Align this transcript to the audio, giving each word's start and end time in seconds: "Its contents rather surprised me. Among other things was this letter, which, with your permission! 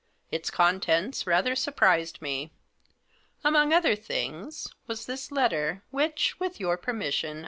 "Its 0.31 0.49
contents 0.49 1.27
rather 1.27 1.55
surprised 1.55 2.23
me. 2.23 2.51
Among 3.43 3.71
other 3.71 3.95
things 3.95 4.67
was 4.87 5.05
this 5.05 5.31
letter, 5.31 5.83
which, 5.91 6.39
with 6.39 6.59
your 6.59 6.75
permission! 6.75 7.39